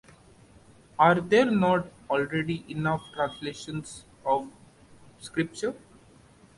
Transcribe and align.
Are 0.97 1.21
there 1.21 1.45
not 1.45 1.85
already 2.09 2.65
enough 2.67 3.03
translations 3.13 4.03
of 4.25 4.51
Scripture? 5.19 5.75